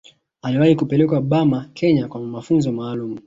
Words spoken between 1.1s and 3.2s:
Burma Kenya kwa mafunzo maalumu